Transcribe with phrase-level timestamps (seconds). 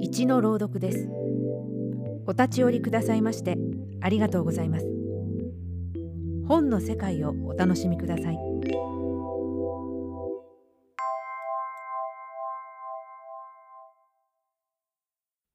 [0.00, 1.08] 一の朗読です。
[2.26, 3.56] お立ち寄りくださいまして
[4.00, 4.86] ありがとうございます。
[6.46, 8.38] 本の世界をお楽しみください。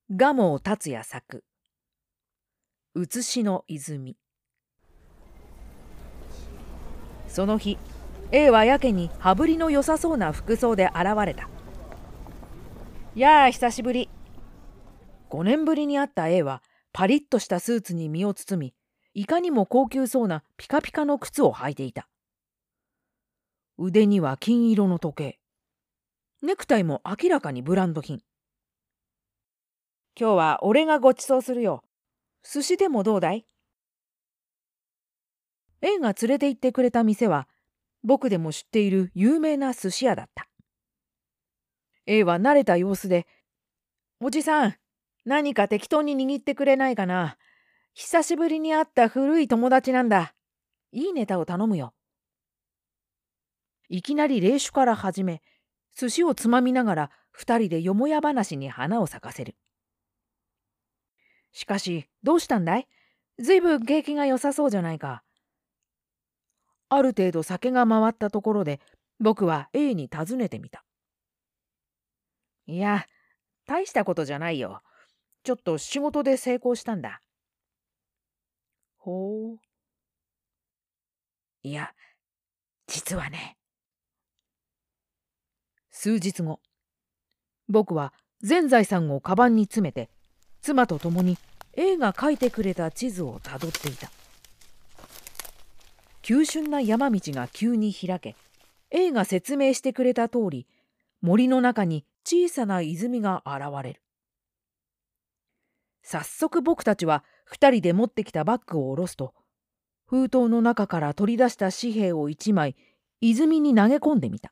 [0.09, 1.43] 蒲生達也作。
[2.93, 4.17] 写しの泉。
[7.29, 7.77] その日
[8.33, 11.47] A はやけに羽振りの良さそうな服装で現れた。
[13.13, 14.09] やあ久しぶり。
[15.29, 18.73] 5年ぶりに会った A はパリッとしたスーツに身を包み
[19.13, 22.07] いかにも高級そうなピカピカの靴を履いていた。
[23.77, 25.39] 腕には金色の時計。
[26.41, 28.21] ネクタイも明らかにブランド品。
[30.17, 31.83] 今日は俺がご馳走するよ。
[32.43, 33.45] 寿司でもどうだい
[35.81, 37.49] ?A が連れて行ってくれた店は
[38.05, 40.47] 僕でも知っている有名な寿司屋だった。
[42.11, 43.25] A は慣れた様子で
[44.19, 44.75] 「おじさん
[45.23, 47.37] 何か適当に握ってくれないかな。
[47.93, 50.35] 久しぶりに会った古い友達なんだ。
[50.91, 51.93] いいネタを頼むよ」
[53.87, 55.41] いきなり霊酒から始め
[55.95, 59.55] 寿司をつまみながら二人でよもや話に花を咲かせる。
[61.53, 62.89] しかしどうしたんだい？
[63.39, 65.23] ずいぶん景気が良さそうじゃないか。
[66.89, 68.81] ある程度酒が回ったところで
[69.21, 70.83] 僕は A に尋ねてみた。
[72.67, 73.05] いや
[73.65, 74.81] 大したことじゃないよ。
[75.43, 77.21] ちょっと仕事で成功したんだ。
[78.97, 79.59] ほう。
[81.63, 81.91] いや
[82.87, 83.57] 実はね。
[85.89, 86.59] 数日後。
[87.67, 90.09] 僕は全財産をカバンに詰めて
[90.61, 91.37] 妻と共に
[91.73, 94.11] A が描いてくれた地図をたどっていた。
[96.21, 98.35] 急峻な山道が急に開け
[98.91, 100.67] A が説明してくれた通り
[101.21, 104.01] 森の中に小さな泉が現れる
[106.01, 109.33] 早速僕たちは2人で持ってきたバッグを下ろすと
[110.05, 112.77] 封筒の中から取り出した紙幣を1枚
[113.19, 114.49] 泉に投げ込んでみた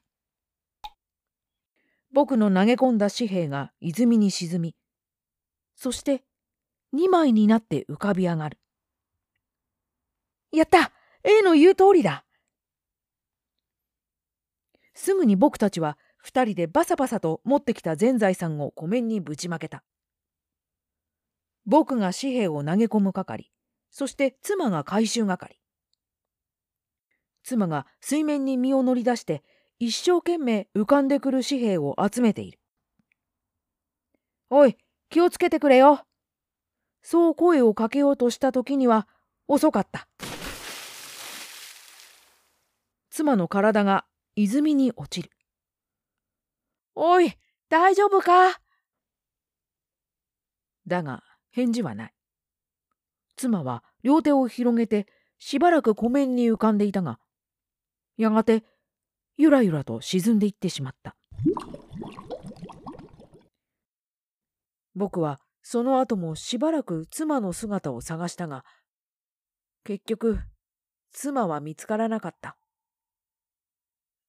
[2.13, 4.75] 僕の投げ込んだ紙幣が泉に沈み
[5.77, 6.23] そして
[6.93, 8.57] 2枚になって浮かび上がる。
[10.51, 10.91] やった
[11.23, 12.25] !A の言う通りだ
[14.93, 19.83] すぐに僕たちは2人でバサバサと持ってきた全財産を湖面にぶちまけた。
[21.65, 23.51] 僕が紙幣を投げ込む係、
[23.89, 25.59] そして妻が回収係。
[27.43, 29.43] 妻が水面に身を乗り出して
[29.79, 32.59] 一生懸命浮かんでくる紙幣を集めている。
[34.49, 34.77] おい、
[35.09, 36.05] 気をつけてくれよ。
[37.01, 39.07] そう声をかけようとした時には
[39.47, 40.07] 遅かった。
[43.09, 45.31] 妻の体が泉に落ちる。
[46.95, 47.33] おい、
[47.69, 48.59] 大丈夫か？
[50.87, 52.13] だが返事はない。
[53.35, 55.07] 妻は両手を広げて
[55.37, 57.19] しばらく湖面に浮かんでいたが、
[58.17, 58.65] やがて
[59.37, 61.15] ゆらゆらと沈んでいってしまった。
[64.95, 68.65] 僕はその後もしばらく妻の姿を探したが、
[69.83, 70.39] 結局、
[71.11, 72.57] 妻は見つからなかった。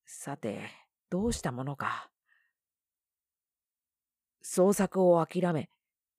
[0.06, 0.68] さて、
[1.08, 2.09] どうしたものか。
[4.44, 5.70] 捜索を諦め、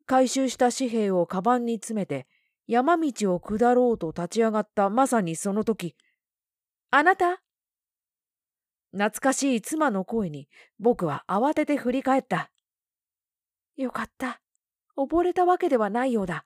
[0.06, 2.28] 回収した紙幣をカバンに詰めて、
[2.68, 5.96] 山道を下ろうと立ち上がったまさにその時、
[6.90, 7.42] あなた？
[8.92, 10.50] 懐かしい妻の声に
[10.80, 12.52] 僕は慌てて振り返った。
[13.78, 14.42] よかった。
[14.98, 16.44] 溺れたわけではないようだ。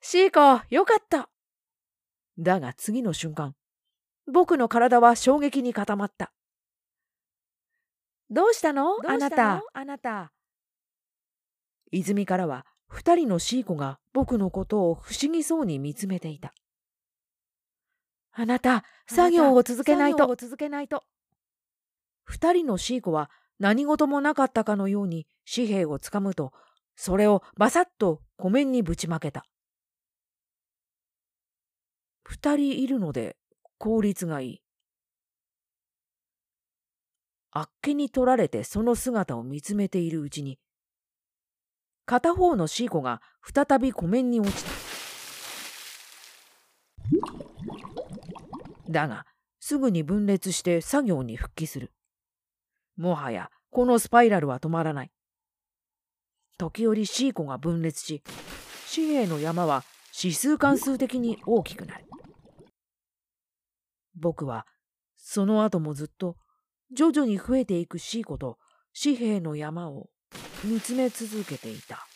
[0.00, 1.28] シーコ、よかった。
[2.38, 3.54] だが次の瞬間、
[4.26, 6.32] 僕の体は衝撃に固まった。
[8.30, 9.62] どうしたのあなた。
[9.74, 10.32] あなた。
[11.92, 16.52] 泉からは二人のシーコが僕のことを不思議そうに見つめていた。
[18.32, 20.34] あなた、作業を続けないと。
[20.36, 21.02] 続けないと。
[22.24, 26.52] 二人のシーコは何事もなかったかのように紙幣をつかむと、
[26.96, 29.44] それをバサッと湖面にぶちまけた。
[32.22, 33.36] 二人いるので
[33.78, 34.62] 効率がいい。
[37.52, 40.58] あっけに取られてその姿を見つめているうちに、
[42.06, 44.70] 片方のシーコが再び湖面に落ちた。
[48.90, 49.26] だが、
[49.60, 51.92] すぐに分裂して作業に復帰する。
[52.96, 55.10] もはやこのスパイラルは止まらない。
[56.58, 58.22] 時折シーコが分裂し、
[58.92, 59.84] 紙幣の山は
[60.20, 62.04] 指数関数的に大きくなる。
[64.16, 64.66] 僕は
[65.16, 66.36] その後もずっと
[66.92, 68.58] 徐々に増えていくシーコと
[69.00, 70.10] 紙幣の山を
[70.62, 72.06] 見つめ続けていた。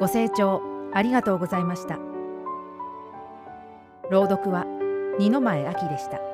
[0.00, 0.62] ご清聴
[0.94, 1.98] ありがとうございました。
[4.10, 4.64] 朗読は
[5.18, 6.31] 二の前明でした。